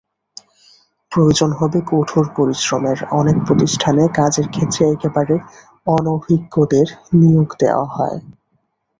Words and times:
প্রয়োজন 1.11 1.49
হবে 1.59 1.79
কঠোর 1.91 2.25
পরিশ্রমেরঅনেক 2.37 3.37
প্রতিষ্ঠানে 3.47 4.03
কাজের 4.17 4.47
ক্ষেত্রে 4.49 4.83
একেবারে 4.89 5.35
অনভিজ্ঞদের 5.87 6.87
নিয়োগ 7.19 7.49
দেওয়া 7.61 7.85
হয়। 7.95 8.17